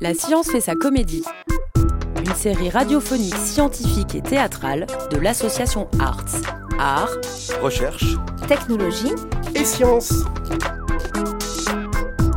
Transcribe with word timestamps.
La 0.00 0.14
science 0.14 0.50
fait 0.50 0.60
sa 0.60 0.74
comédie. 0.74 1.24
Une 2.18 2.34
série 2.34 2.70
radiophonique, 2.70 3.36
scientifique 3.36 4.14
et 4.14 4.22
théâtrale 4.22 4.86
de 5.10 5.18
l'association 5.18 5.88
Arts. 6.00 6.24
Art, 6.78 7.10
Recherche 7.62 8.16
Technologie, 8.48 9.14
et 9.54 9.64
science. 9.64 10.12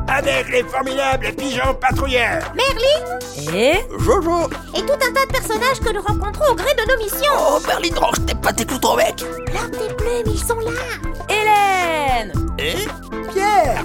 Avec 0.07 0.49
les 0.49 0.63
formidables 0.63 1.33
pigeons 1.37 1.75
patrouilleurs 1.75 2.43
et 3.53 3.79
Jojo 3.97 4.49
et 4.75 4.81
tout 4.81 4.93
un 4.93 5.13
tas 5.13 5.25
de 5.25 5.31
personnages 5.31 5.79
que 5.79 5.93
nous 5.93 6.01
rencontrons 6.01 6.51
au 6.51 6.55
gré 6.55 6.73
de 6.75 6.91
nos 6.91 7.03
missions. 7.03 7.33
Oh, 7.37 7.59
Berlin 7.65 7.95
Roche, 7.95 8.25
t'es 8.25 8.35
pas 8.35 8.53
tes 8.53 8.65
cloutons 8.65 8.93
avec 8.93 9.21
Leurs 9.53 9.71
tes 9.71 9.93
plumes, 9.95 10.33
ils 10.33 10.39
sont 10.39 10.59
là. 10.59 10.71
Hélène 11.29 12.33
Et 12.59 12.75
Pierre 13.31 13.78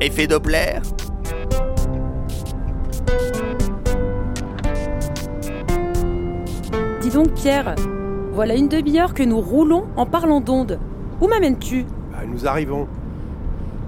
Effet 0.00 0.26
Doppler 0.26 0.80
Dis 7.00 7.10
donc 7.10 7.32
Pierre, 7.34 7.74
voilà 8.32 8.54
une 8.54 8.68
demi-heure 8.68 9.14
que 9.14 9.22
nous 9.22 9.40
roulons 9.40 9.84
en 9.96 10.06
parlant 10.06 10.40
d'ondes. 10.40 10.78
Où 11.20 11.28
m'amènes-tu? 11.28 11.84
Bah, 12.12 12.18
nous 12.26 12.46
arrivons. 12.46 12.86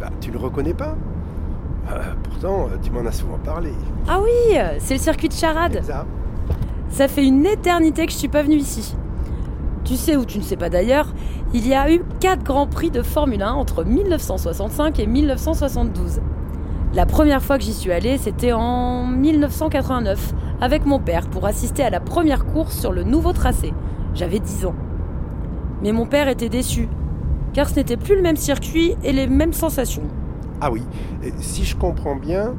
Bah, 0.01 0.09
tu 0.21 0.31
le 0.31 0.39
reconnais 0.39 0.75
pas? 0.75 0.97
Euh, 1.93 1.99
Pourtant, 2.23 2.67
euh, 2.71 2.77
tu 2.83 2.91
m'en 2.91 3.05
as 3.07 3.13
souvent 3.13 3.39
parlé. 3.45 3.71
Ah 4.09 4.21
oui, 4.23 4.57
c'est 4.79 4.95
le 4.95 5.01
circuit 5.01 5.29
de 5.29 5.35
charade. 5.35 5.81
Ça 5.83 6.07
Ça 6.91 7.09
fait 7.09 7.25
une 7.25 7.47
éternité 7.47 8.07
que 8.07 8.13
je 8.13 8.17
suis 8.19 8.29
pas 8.29 8.43
venue 8.43 8.57
ici. 8.57 8.95
Tu 9.85 9.97
sais 9.97 10.17
ou 10.17 10.25
tu 10.25 10.39
ne 10.39 10.43
sais 10.45 10.57
pas 10.57 10.71
d'ailleurs, 10.71 11.13
il 11.55 11.69
y 11.69 11.75
a 11.75 11.93
eu 11.93 12.03
4 12.21 12.43
grands 12.43 12.67
prix 12.67 12.91
de 12.91 13.03
Formule 13.03 13.43
1 13.43 13.53
entre 13.53 13.85
1965 13.85 14.99
et 14.99 15.07
1972. 15.07 16.21
La 16.95 17.05
première 17.05 17.43
fois 17.43 17.59
que 17.59 17.65
j'y 17.65 17.75
suis 17.75 17.93
allée, 17.93 18.17
c'était 18.17 18.53
en 18.53 19.07
1989, 19.07 20.35
avec 20.61 20.87
mon 20.87 20.99
père, 20.99 21.29
pour 21.29 21.47
assister 21.47 21.83
à 21.83 21.91
la 21.91 22.01
première 22.01 22.47
course 22.47 22.79
sur 22.79 22.93
le 22.93 23.03
nouveau 23.03 23.33
tracé. 23.33 23.75
J'avais 24.15 24.39
10 24.39 24.67
ans. 24.67 24.75
Mais 25.83 25.93
mon 25.93 26.07
père 26.07 26.29
était 26.29 26.49
déçu, 26.49 26.89
car 27.53 27.69
ce 27.69 27.77
n'était 27.77 27.97
plus 27.97 28.17
le 28.17 28.23
même 28.23 28.37
circuit 28.37 28.95
et 29.05 29.13
les 29.13 29.27
mêmes 29.27 29.53
sensations. 29.53 30.05
Ah 30.61 30.71
oui, 30.71 30.83
si 31.39 31.65
je 31.65 31.77
comprends 31.77 32.17
bien, 32.17 32.55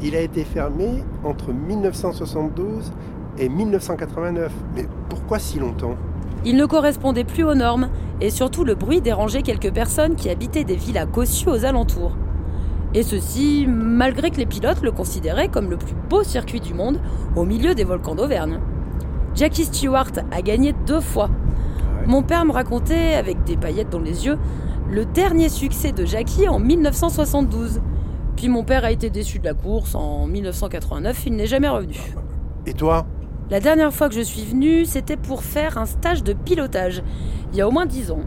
il 0.00 0.14
a 0.16 0.20
été 0.20 0.44
fermé 0.44 1.02
entre 1.24 1.52
1972 1.52 2.92
et 3.38 3.48
1989. 3.48 4.52
Mais 4.74 4.86
pourquoi 5.08 5.38
si 5.38 5.58
longtemps? 5.58 5.96
Il 6.44 6.56
ne 6.56 6.66
correspondait 6.66 7.24
plus 7.24 7.44
aux 7.44 7.54
normes, 7.54 7.88
et 8.20 8.30
surtout 8.30 8.64
le 8.64 8.74
bruit 8.74 9.00
dérangeait 9.00 9.42
quelques 9.42 9.72
personnes 9.72 10.16
qui 10.16 10.30
habitaient 10.30 10.64
des 10.64 10.76
villas 10.76 11.06
cossues 11.06 11.48
aux 11.48 11.64
alentours. 11.64 12.12
Et 12.94 13.02
ceci, 13.02 13.66
malgré 13.68 14.30
que 14.30 14.38
les 14.38 14.46
pilotes 14.46 14.82
le 14.82 14.92
considéraient 14.92 15.48
comme 15.48 15.70
le 15.70 15.76
plus 15.76 15.94
beau 16.08 16.22
circuit 16.22 16.60
du 16.60 16.74
monde, 16.74 17.00
au 17.36 17.44
milieu 17.44 17.74
des 17.74 17.84
volcans 17.84 18.14
d'Auvergne. 18.14 18.60
Jackie 19.34 19.64
Stewart 19.64 20.12
a 20.30 20.42
gagné 20.42 20.74
deux 20.86 21.00
fois. 21.00 21.28
Mon 22.06 22.22
père 22.22 22.46
me 22.46 22.52
racontait, 22.52 23.14
avec 23.14 23.44
des 23.44 23.56
paillettes 23.56 23.90
dans 23.90 24.00
les 24.00 24.24
yeux, 24.24 24.38
le 24.90 25.04
dernier 25.04 25.50
succès 25.50 25.92
de 25.92 26.06
Jackie 26.06 26.48
en 26.48 26.58
1972. 26.58 27.82
Puis 28.36 28.48
mon 28.48 28.64
père 28.64 28.84
a 28.84 28.90
été 28.90 29.10
déçu 29.10 29.38
de 29.38 29.44
la 29.44 29.54
course 29.54 29.94
en 29.94 30.26
1989, 30.26 31.24
il 31.26 31.36
n'est 31.36 31.46
jamais 31.46 31.68
revenu. 31.68 31.96
Et 32.66 32.72
toi? 32.72 33.06
La 33.50 33.60
dernière 33.60 33.94
fois 33.94 34.10
que 34.10 34.14
je 34.14 34.20
suis 34.20 34.44
venue, 34.44 34.84
c'était 34.84 35.16
pour 35.16 35.42
faire 35.42 35.78
un 35.78 35.86
stage 35.86 36.22
de 36.22 36.34
pilotage, 36.34 37.02
il 37.50 37.58
y 37.58 37.62
a 37.62 37.68
au 37.68 37.70
moins 37.70 37.86
dix 37.86 38.10
ans. 38.10 38.20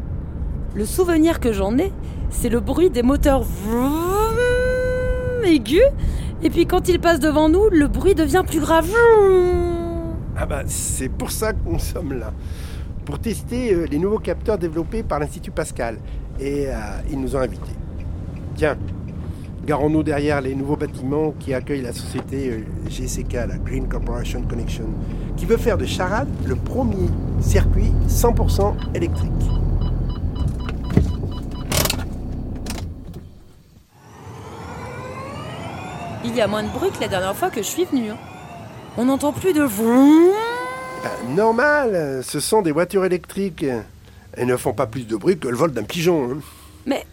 Le 0.73 0.83
souvenir 0.83 1.39
que 1.39 1.53
j'en 1.53 1.77
ai, 1.77 1.93
c'est 2.31 2.49
le 2.49 2.59
bruit 2.59 2.89
des 2.89 3.03
moteurs 3.03 3.43
aigus, 5.43 5.83
et 6.43 6.49
puis 6.49 6.65
quand 6.65 6.89
ils 6.89 6.99
passent 6.99 7.19
devant 7.19 7.49
nous, 7.49 7.69
le 7.69 7.87
bruit 7.87 8.15
devient 8.15 8.43
plus 8.47 8.59
grave. 8.59 8.89
Ah 10.37 10.45
bah, 10.47 10.63
c'est 10.65 11.09
pour 11.09 11.29
ça 11.29 11.53
nous 11.65 11.77
sommes 11.77 12.13
là. 12.13 12.33
Pour 13.05 13.19
tester 13.19 13.73
euh, 13.73 13.85
les 13.85 13.99
nouveaux 13.99 14.19
capteurs 14.19 14.57
développés 14.57 15.03
par 15.03 15.19
l'Institut 15.19 15.51
Pascal. 15.51 15.97
Et 16.39 16.67
euh, 16.67 16.73
ils 17.11 17.19
nous 17.19 17.35
ont 17.35 17.39
invités. 17.39 17.75
Tiens, 18.55 18.77
garons-nous 19.65 20.03
derrière 20.03 20.41
les 20.41 20.55
nouveaux 20.55 20.75
bâtiments 20.75 21.33
qui 21.39 21.53
accueillent 21.53 21.81
la 21.81 21.93
société 21.93 22.49
euh, 22.49 22.89
GCK, 22.89 23.33
la 23.33 23.57
Green 23.57 23.87
Corporation 23.87 24.41
Connection, 24.43 24.85
qui 25.37 25.45
veut 25.45 25.57
faire 25.57 25.77
de 25.77 25.85
Charade 25.85 26.27
le 26.45 26.55
premier 26.55 27.09
circuit 27.41 27.91
100% 28.07 28.73
électrique. 28.95 29.31
Il 36.23 36.35
y 36.35 36.41
a 36.41 36.47
moins 36.47 36.63
de 36.63 36.69
bruit 36.69 36.91
que 36.91 37.01
la 37.01 37.07
dernière 37.07 37.35
fois 37.35 37.49
que 37.49 37.61
je 37.61 37.67
suis 37.67 37.85
venue. 37.85 38.11
hein. 38.11 38.17
On 38.97 39.05
n'entend 39.05 39.31
plus 39.31 39.53
de 39.53 39.63
vroom. 39.63 40.31
Ben, 41.03 41.35
normal, 41.35 42.21
ce 42.23 42.39
sont 42.39 42.61
des 42.61 42.71
voitures 42.71 43.05
électriques. 43.05 43.65
Elles 44.33 44.47
ne 44.47 44.55
font 44.55 44.73
pas 44.73 44.85
plus 44.85 45.07
de 45.07 45.15
bruit 45.15 45.37
que 45.37 45.47
le 45.47 45.55
vol 45.57 45.71
d'un 45.71 45.83
pigeon. 45.83 46.31
hein. 46.31 46.37
Mais 46.85 47.05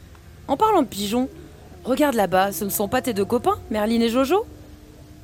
en 0.46 0.56
parlant 0.56 0.82
de 0.82 0.86
pigeons, 0.86 1.28
regarde 1.88 2.14
là-bas, 2.14 2.52
ce 2.52 2.64
ne 2.64 2.70
sont 2.70 2.88
pas 2.88 3.02
tes 3.02 3.14
deux 3.14 3.24
copains, 3.24 3.58
Merlin 3.70 4.00
et 4.00 4.08
Jojo 4.10 4.44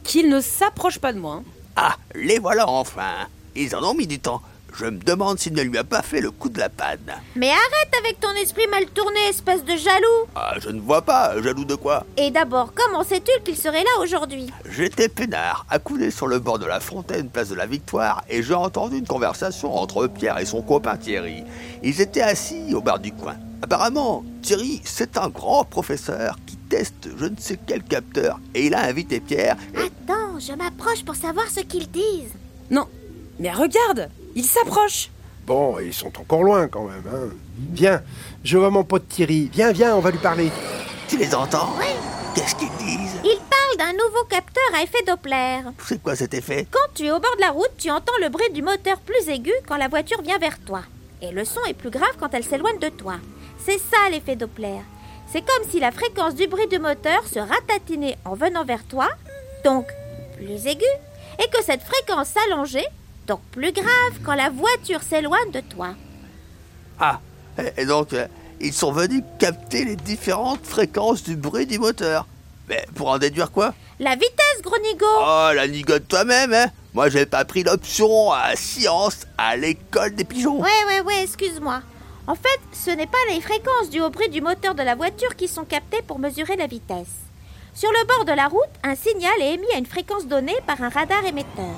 Qu'ils 0.03 0.29
ne 0.29 0.41
s'approchent 0.41 0.99
pas 0.99 1.13
de 1.13 1.19
moi. 1.19 1.37
hein. 1.37 1.45
Ah, 1.77 1.97
les 2.15 2.39
voilà 2.39 2.69
enfin 2.69 3.27
Ils 3.57 3.75
en 3.75 3.83
ont 3.83 3.95
mis 3.95 4.07
du 4.07 4.19
temps. 4.19 4.41
Je 4.77 4.87
me 4.87 4.99
demande 4.99 5.39
s'il 5.39 5.53
ne 5.55 5.63
lui 5.63 5.79
a 5.79 5.85
pas 5.85 6.03
fait 6.03 6.21
le 6.21 6.33
coup 6.33 6.49
de 6.49 6.59
la 6.59 6.69
panne. 6.69 6.99
Mais 7.37 7.49
arrête 7.49 7.95
avec 8.01 8.19
ton 8.19 8.33
esprit 8.43 8.67
mal 8.67 8.87
tourné, 8.87 9.21
espèce 9.29 9.65
de 9.65 9.77
jaloux. 9.77 10.27
Ah, 10.35 10.55
je 10.61 10.69
ne 10.71 10.81
vois 10.81 11.03
pas, 11.03 11.41
jaloux 11.41 11.65
de 11.65 11.77
quoi 11.77 12.05
Et 12.17 12.33
d'abord, 12.33 12.73
comment 12.75 13.05
sais-tu 13.05 13.31
qu'il 13.45 13.57
serait 13.57 13.85
là 13.85 14.03
aujourd'hui? 14.03 14.51
J'étais 14.69 15.09
peinard, 15.09 15.65
accoudé 15.71 16.11
sur 16.11 16.27
le 16.27 16.41
bord 16.41 16.59
de 16.59 16.67
la 16.67 16.81
fontaine, 16.81 17.29
place 17.29 17.51
de 17.51 17.55
la 17.55 17.67
Victoire, 17.67 18.25
et 18.29 18.43
j'ai 18.43 18.55
entendu 18.55 18.99
une 18.99 19.07
conversation 19.07 19.73
entre 19.77 20.09
Pierre 20.09 20.39
et 20.39 20.45
son 20.47 20.61
copain 20.61 20.97
Thierry. 20.97 21.45
Ils 21.85 22.01
étaient 22.01 22.23
assis 22.23 22.75
au 22.75 22.81
bar 22.81 22.99
du 22.99 23.13
coin. 23.13 23.37
Apparemment, 23.65 24.23
Thierry, 24.43 24.83
c'est 24.85 25.17
un 25.17 25.31
grand 25.31 25.65
professeur 25.65 26.37
qui 26.45 26.55
teste 26.69 27.09
je 27.17 27.25
ne 27.25 27.37
sais 27.39 27.59
quel 27.67 27.83
capteur, 27.83 28.39
et 28.55 28.67
il 28.67 28.75
a 28.75 28.83
invité 28.83 29.21
Pierre. 29.21 29.57
Attends, 29.75 30.39
je 30.39 30.53
m'approche 30.53 31.03
pour 31.03 31.15
savoir 31.15 31.49
ce 31.49 31.61
qu'ils 31.61 31.91
disent. 31.91 32.35
Non, 32.71 32.87
mais 33.41 33.51
regarde, 33.51 34.11
ils 34.35 34.45
s'approchent. 34.45 35.09
Bon, 35.47 35.79
ils 35.79 35.95
sont 35.95 36.13
encore 36.21 36.43
loin 36.43 36.69
quand 36.69 36.85
même. 36.85 37.05
Hein. 37.11 37.31
Viens, 37.73 38.03
je 38.45 38.59
vois 38.59 38.69
mon 38.69 38.85
pote 38.85 39.09
Thierry. 39.09 39.49
Viens, 39.51 39.73
viens, 39.73 39.97
on 39.97 40.01
va 40.01 40.11
lui 40.11 40.19
parler. 40.19 40.51
Tu 41.09 41.17
les 41.17 41.35
entends? 41.35 41.73
Qu'est-ce 42.35 42.57
qu'ils 42.57 42.69
disent? 42.77 43.17
Ils 43.25 43.41
parlent 43.49 43.79
d'un 43.79 43.93
nouveau 43.95 44.25
capteur 44.29 44.63
à 44.77 44.83
effet 44.83 45.03
Doppler. 45.07 45.61
C'est 45.87 46.03
quoi 46.03 46.15
cet 46.17 46.35
effet? 46.35 46.67
Quand 46.71 46.93
tu 46.93 47.07
es 47.07 47.11
au 47.11 47.19
bord 47.19 47.37
de 47.37 47.41
la 47.41 47.51
route, 47.51 47.73
tu 47.79 47.91
entends 47.91 48.13
le 48.21 48.29
bruit 48.29 48.53
du 48.53 48.61
moteur 48.61 48.99
plus 48.99 49.27
aigu 49.31 49.55
quand 49.67 49.79
la 49.79 49.89
voiture 49.89 50.21
vient 50.21 50.37
vers 50.37 50.59
toi. 50.59 50.83
Et 51.23 51.31
le 51.31 51.47
son 51.47 51.65
est 51.67 51.73
plus 51.73 51.89
grave 51.89 52.13
quand 52.21 52.35
elle 52.35 52.45
s'éloigne 52.45 52.79
de 52.79 52.91
toi. 52.91 53.15
C'est 53.65 53.79
ça 53.79 54.09
l'effet 54.11 54.37
Doppler. 54.37 54.81
C'est 55.33 55.43
comme 55.45 55.69
si 55.71 55.81
la 55.81 55.91
fréquence 55.91 56.35
du 56.35 56.47
bruit 56.47 56.69
du 56.69 56.79
moteur 56.79 57.27
se 57.27 57.39
ratatinait 57.39 58.19
en 58.25 58.35
venant 58.35 58.65
vers 58.65 58.85
toi, 58.85 59.09
donc 59.65 59.87
plus 60.37 60.67
aigu, 60.67 60.85
et 61.43 61.49
que 61.51 61.63
cette 61.65 61.83
fréquence 61.83 62.29
s'allongeait, 62.29 62.87
donc 63.27 63.41
plus 63.51 63.73
grave 63.73 64.19
quand 64.25 64.35
la 64.35 64.51
voiture 64.51 65.03
s'éloigne 65.03 65.51
de 65.51 65.61
toi. 65.61 65.95
Ah, 67.01 67.21
et- 67.59 67.83
et 67.83 67.87
donc, 67.87 68.13
euh, 68.13 68.27
ils 68.61 68.73
sont 68.75 68.93
venus 68.93 69.23
capter 69.39 69.85
les 69.85 69.97
différentes 69.97 70.65
fréquences 70.65 71.23
du 71.25 71.35
bruit 71.37 71.67
du 71.67 71.79
moteur. 71.79 72.27
Mais 72.69 72.85
pour 72.95 73.09
en 73.09 73.19
déduire 73.19 73.51
quoi? 73.51 73.75
La 73.99 74.15
vitesse, 74.15 74.63
gros 74.63 74.79
nigo 74.79 75.05
Oh, 75.21 75.51
la 75.55 75.67
nigote 75.69 76.07
toi-même, 76.09 76.53
hein 76.53 76.67
Moi, 76.95 77.09
j'ai 77.09 77.27
pas 77.27 77.45
pris 77.45 77.65
l'option 77.65 78.31
à 78.31 78.55
science 78.55 79.27
à 79.37 79.57
l'école 79.57 80.15
des 80.15 80.25
pigeons. 80.25 80.60
Ouais, 80.60 80.69
ouais, 80.89 81.01
ouais, 81.01 81.22
excuse-moi. 81.25 81.81
En 82.26 82.34
fait, 82.34 82.60
ce 82.72 82.91
n'est 82.91 83.06
pas 83.06 83.18
les 83.28 83.41
fréquences 83.41 83.91
dues 83.91 84.00
au 84.00 84.10
bruit 84.10 84.30
du 84.30 84.41
moteur 84.41 84.74
de 84.74 84.82
la 84.82 84.94
voiture 84.94 85.36
qui 85.36 85.47
sont 85.47 85.65
captées 85.65 86.03
pour 86.06 86.18
mesurer 86.18 86.56
la 86.56 86.66
vitesse. 86.66 87.21
Sur 87.74 87.91
le 87.91 88.06
bord 88.06 88.24
de 88.24 88.32
la 88.32 88.48
route, 88.48 88.62
un 88.82 88.94
signal 88.94 89.34
est 89.41 89.54
émis 89.54 89.72
à 89.74 89.78
une 89.78 89.86
fréquence 89.86 90.26
donnée 90.26 90.56
par 90.66 90.82
un 90.82 90.88
radar 90.88 91.24
émetteur. 91.24 91.74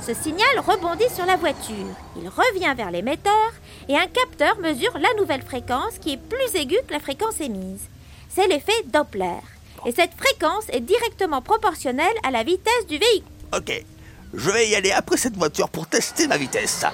Ce 0.00 0.14
signal 0.14 0.60
rebondit 0.60 1.12
sur 1.12 1.26
la 1.26 1.36
voiture. 1.36 1.96
Il 2.16 2.28
revient 2.28 2.74
vers 2.76 2.92
l'émetteur 2.92 3.52
et 3.88 3.96
un 3.96 4.06
capteur 4.06 4.58
mesure 4.58 4.96
la 4.98 5.12
nouvelle 5.18 5.42
fréquence 5.42 5.98
qui 6.00 6.12
est 6.12 6.16
plus 6.16 6.54
aiguë 6.54 6.78
que 6.86 6.92
la 6.92 7.00
fréquence 7.00 7.40
émise. 7.40 7.88
C'est 8.28 8.46
l'effet 8.46 8.84
Doppler. 8.86 9.40
Et 9.84 9.92
cette 9.92 10.14
fréquence 10.14 10.66
est 10.70 10.80
directement 10.80 11.42
proportionnelle 11.42 12.06
à 12.22 12.30
la 12.30 12.44
vitesse 12.44 12.86
du 12.88 12.98
véhicule. 12.98 13.24
Ok, 13.56 13.84
je 14.34 14.50
vais 14.50 14.68
y 14.68 14.74
aller 14.74 14.92
après 14.92 15.16
cette 15.16 15.36
voiture 15.36 15.68
pour 15.68 15.86
tester 15.86 16.26
ma 16.26 16.36
vitesse. 16.36 16.84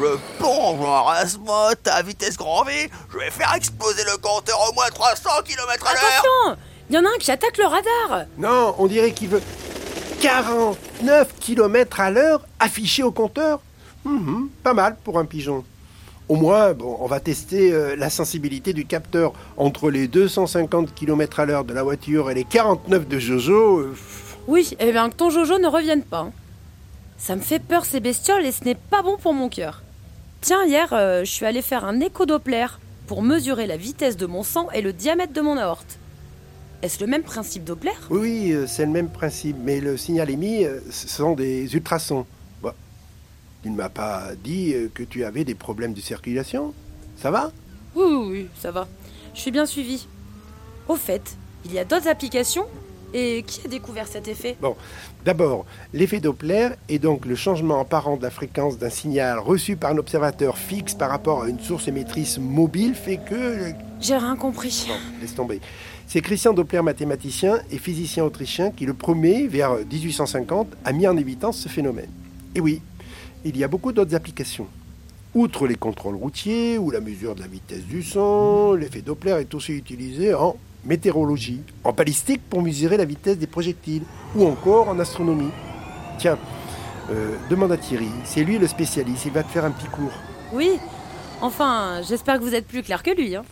Je 0.00 0.16
plonge 0.38 0.80
en 0.80 1.04
race-motte 1.04 1.86
à 1.88 2.02
vitesse 2.02 2.36
grand 2.36 2.64
V. 2.64 2.90
Je 3.12 3.18
vais 3.18 3.30
faire 3.30 3.52
exploser 3.54 4.02
le 4.04 4.16
compteur 4.18 4.58
au 4.68 4.72
moins 4.74 4.88
300 4.92 5.30
km 5.44 5.86
à 5.86 5.92
l'heure. 5.94 6.02
Attention 6.02 6.62
Il 6.90 6.94
y 6.96 6.98
en 6.98 7.04
a 7.04 7.08
un 7.08 7.18
qui 7.18 7.30
attaque 7.30 7.56
le 7.58 7.64
radar 7.64 8.26
Non, 8.38 8.74
on 8.78 8.86
dirait 8.86 9.12
qu'il 9.12 9.28
veut 9.28 9.42
49 10.20 11.34
km 11.40 12.00
à 12.00 12.10
l'heure 12.10 12.42
affiché 12.60 13.02
au 13.02 13.10
compteur. 13.10 13.60
Mhm, 14.04 14.48
pas 14.62 14.74
mal 14.74 14.96
pour 15.02 15.18
un 15.18 15.24
pigeon. 15.24 15.64
Au 16.28 16.36
moins, 16.36 16.72
bon, 16.72 16.96
on 17.00 17.06
va 17.06 17.20
tester 17.20 17.72
euh, 17.72 17.94
la 17.96 18.08
sensibilité 18.08 18.72
du 18.72 18.86
capteur 18.86 19.32
entre 19.56 19.90
les 19.90 20.06
250 20.08 20.94
km 20.94 21.40
à 21.40 21.44
l'heure 21.46 21.64
de 21.64 21.74
la 21.74 21.82
voiture 21.82 22.30
et 22.30 22.34
les 22.34 22.44
49 22.44 23.06
de 23.08 23.18
Jojo. 23.18 23.78
euh, 23.80 23.94
Oui, 24.46 24.74
et 24.78 24.92
bien 24.92 25.10
que 25.10 25.14
ton 25.16 25.30
Jojo 25.30 25.58
ne 25.58 25.66
revienne 25.68 26.02
pas. 26.02 26.28
Ça 27.18 27.36
me 27.36 27.40
fait 27.40 27.60
peur 27.60 27.84
ces 27.84 28.00
bestioles 28.00 28.44
et 28.44 28.52
ce 28.52 28.64
n'est 28.64 28.74
pas 28.74 29.02
bon 29.02 29.16
pour 29.16 29.32
mon 29.32 29.48
cœur. 29.48 29.82
Tiens, 30.40 30.64
hier, 30.66 30.92
euh, 30.92 31.24
je 31.24 31.30
suis 31.30 31.46
allée 31.46 31.62
faire 31.62 31.84
un 31.84 32.00
écho-doppler 32.00 32.66
pour 33.06 33.22
mesurer 33.22 33.66
la 33.66 33.76
vitesse 33.76 34.16
de 34.16 34.26
mon 34.26 34.42
sang 34.42 34.68
et 34.72 34.82
le 34.82 34.92
diamètre 34.92 35.32
de 35.32 35.40
mon 35.40 35.56
aorte. 35.56 35.98
Est-ce 36.82 36.98
le 36.98 37.06
même 37.06 37.22
principe 37.22 37.62
Doppler? 37.62 37.92
Oui, 38.10 38.18
oui, 38.20 38.52
euh, 38.52 38.66
c'est 38.66 38.84
le 38.84 38.90
même 38.90 39.08
principe, 39.08 39.56
mais 39.62 39.80
le 39.80 39.96
signal 39.96 40.30
émis, 40.30 40.64
euh, 40.64 40.80
ce 40.90 41.06
sont 41.06 41.34
des 41.34 41.72
ultrasons. 41.74 42.26
Bon, 42.60 42.72
il 43.64 43.70
ne 43.70 43.76
m'a 43.76 43.88
pas 43.88 44.30
dit 44.42 44.74
que 44.92 45.04
tu 45.04 45.24
avais 45.24 45.44
des 45.44 45.54
problèmes 45.54 45.94
de 45.94 46.00
circulation. 46.00 46.74
Ça 47.16 47.30
va? 47.30 47.52
Oui, 47.94 48.04
oui, 48.04 48.26
oui, 48.30 48.48
ça 48.60 48.72
va. 48.72 48.88
Je 49.34 49.40
suis 49.40 49.52
bien 49.52 49.64
suivie. 49.64 50.08
Au 50.88 50.96
fait, 50.96 51.36
il 51.64 51.72
y 51.72 51.78
a 51.78 51.84
d'autres 51.84 52.08
applications 52.08 52.66
Et 53.14 53.44
qui 53.46 53.60
a 53.64 53.68
découvert 53.68 54.06
cet 54.06 54.28
effet? 54.28 54.56
D'abord, 55.24 55.66
l'effet 55.92 56.20
Doppler 56.20 56.70
est 56.88 56.98
donc 56.98 57.26
le 57.26 57.34
changement 57.34 57.80
apparent 57.80 58.16
de 58.16 58.22
la 58.22 58.30
fréquence 58.30 58.78
d'un 58.78 58.90
signal 58.90 59.38
reçu 59.38 59.76
par 59.76 59.90
un 59.90 59.98
observateur 59.98 60.56
fixe 60.56 60.94
par 60.94 61.10
rapport 61.10 61.42
à 61.42 61.48
une 61.48 61.60
source 61.60 61.88
émettrice 61.88 62.38
mobile 62.38 62.94
fait 62.94 63.18
que... 63.18 63.72
J'ai 64.00 64.16
rien 64.16 64.36
compris. 64.36 64.86
Bon, 64.88 64.94
laisse 65.20 65.34
tomber. 65.34 65.60
C'est 66.06 66.20
Christian 66.20 66.52
Doppler, 66.52 66.82
mathématicien 66.82 67.60
et 67.70 67.78
physicien 67.78 68.24
autrichien, 68.24 68.70
qui 68.70 68.84
le 68.86 68.94
premier, 68.94 69.46
vers 69.46 69.76
1850, 69.76 70.68
a 70.84 70.92
mis 70.92 71.06
en 71.06 71.16
évidence 71.16 71.58
ce 71.58 71.68
phénomène. 71.68 72.10
Et 72.54 72.60
oui, 72.60 72.82
il 73.44 73.56
y 73.56 73.64
a 73.64 73.68
beaucoup 73.68 73.92
d'autres 73.92 74.14
applications. 74.14 74.66
Outre 75.34 75.66
les 75.66 75.76
contrôles 75.76 76.16
routiers 76.16 76.76
ou 76.76 76.90
la 76.90 77.00
mesure 77.00 77.34
de 77.34 77.40
la 77.40 77.46
vitesse 77.46 77.84
du 77.84 78.02
son, 78.02 78.74
l'effet 78.74 79.00
Doppler 79.00 79.36
est 79.40 79.54
aussi 79.54 79.72
utilisé 79.72 80.34
en 80.34 80.56
météorologie, 80.84 81.62
en 81.84 81.92
balistique 81.92 82.42
pour 82.48 82.62
mesurer 82.62 82.96
la 82.96 83.04
vitesse 83.04 83.38
des 83.38 83.46
projectiles, 83.46 84.02
ou 84.34 84.46
encore 84.46 84.88
en 84.88 84.98
astronomie. 84.98 85.50
Tiens, 86.18 86.38
euh, 87.10 87.36
demande 87.50 87.72
à 87.72 87.76
Thierry, 87.76 88.10
c'est 88.24 88.44
lui 88.44 88.58
le 88.58 88.66
spécialiste, 88.66 89.26
il 89.26 89.32
va 89.32 89.42
te 89.42 89.50
faire 89.50 89.64
un 89.64 89.70
petit 89.70 89.88
cours. 89.88 90.12
Oui. 90.52 90.78
Enfin, 91.40 92.00
j'espère 92.08 92.38
que 92.38 92.44
vous 92.44 92.54
êtes 92.54 92.66
plus 92.66 92.82
clair 92.82 93.02
que 93.02 93.10
lui. 93.10 93.34
Hein. 93.34 93.44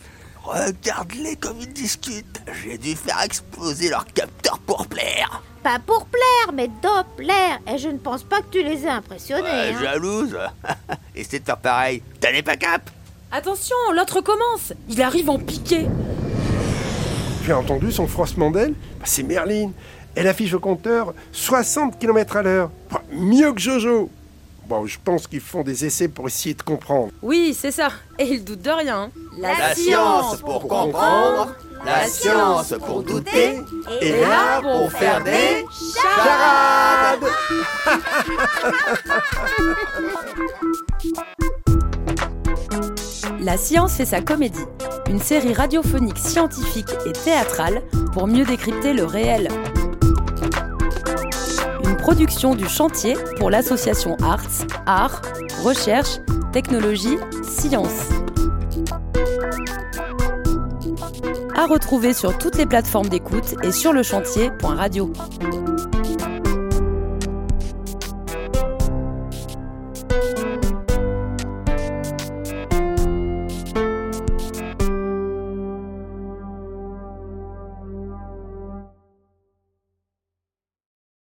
Regarde-les 0.43 1.35
comme 1.35 1.57
ils 1.59 1.71
discutent. 1.71 2.41
J'ai 2.63 2.77
dû 2.77 2.95
faire 2.95 3.21
exploser 3.21 3.89
leur 3.89 4.05
capteur 4.05 4.57
pour 4.59 4.87
plaire. 4.87 5.43
Pas 5.61 5.77
pour 5.77 6.05
plaire, 6.05 6.53
mais 6.53 6.67
Doppler. 6.81 7.57
Et 7.71 7.77
je 7.77 7.89
ne 7.89 7.99
pense 7.99 8.23
pas 8.23 8.41
que 8.41 8.49
tu 8.51 8.63
les 8.63 8.85
aies 8.85 8.89
impressionnés. 8.89 9.43
Ouais, 9.43 9.73
hein. 9.75 9.79
jalouse. 9.79 10.37
Essaie 11.15 11.39
de 11.39 11.45
faire 11.45 11.57
pareil. 11.57 12.01
T'as 12.19 12.31
les 12.31 12.41
pas 12.41 12.55
cap 12.55 12.89
Attention, 13.31 13.75
l'autre 13.93 14.21
commence. 14.21 14.73
Il 14.89 15.01
arrive 15.01 15.29
en 15.29 15.37
piqué. 15.37 15.85
Tu 17.43 17.51
as 17.51 17.57
entendu 17.57 17.91
son 17.91 18.07
froissement 18.07 18.51
d'aile 18.51 18.73
Bah, 18.99 19.05
C'est 19.05 19.23
Merlin. 19.23 19.71
Elle 20.15 20.27
affiche 20.27 20.53
au 20.53 20.59
compteur 20.59 21.13
60 21.31 21.97
km 21.97 22.37
à 22.37 22.41
l'heure. 22.43 22.69
Bah, 22.91 23.01
mieux 23.11 23.51
que 23.53 23.59
Jojo. 23.61 24.09
Bon, 24.67 24.85
je 24.85 24.97
pense 25.03 25.27
qu'ils 25.27 25.39
font 25.41 25.63
des 25.63 25.85
essais 25.85 26.07
pour 26.07 26.27
essayer 26.27 26.53
de 26.55 26.61
comprendre. 26.61 27.11
Oui, 27.21 27.55
c'est 27.59 27.71
ça. 27.71 27.89
Et 28.19 28.25
il 28.25 28.43
doute 28.43 28.61
de 28.61 28.69
rien. 28.69 29.03
hein. 29.03 29.09
La 29.39 29.73
science 29.75 30.37
pour 30.37 30.67
comprendre, 30.67 31.53
la 31.85 32.05
science 32.07 32.73
pour 32.85 33.01
douter, 33.03 33.59
et 34.01 34.21
là 34.21 34.61
pour 34.61 34.91
faire 34.91 35.23
des 35.23 35.65
charades 35.95 37.19
La 43.41 43.57
science 43.57 43.93
fait 43.93 44.05
sa 44.05 44.21
comédie, 44.21 44.59
une 45.11 45.19
série 45.19 45.53
radiophonique 45.53 46.17
scientifique 46.17 46.89
et 47.05 47.11
théâtrale 47.11 47.81
pour 48.13 48.27
mieux 48.27 48.45
décrypter 48.45 48.93
le 48.93 49.03
réel. 49.03 49.49
Une 51.83 51.97
production 51.97 52.55
du 52.55 52.69
chantier 52.69 53.15
pour 53.37 53.49
l'association 53.49 54.15
Arts, 54.23 54.65
Art, 54.85 55.21
Recherche, 55.63 56.19
Technologie, 56.53 57.17
Science. 57.43 58.07
À 61.57 61.65
retrouver 61.65 62.13
sur 62.13 62.37
toutes 62.37 62.55
les 62.55 62.65
plateformes 62.65 63.09
d'écoute 63.09 63.55
et 63.63 63.73
sur 63.73 63.91
le 63.91 64.03
chantier.radio. 64.03 65.11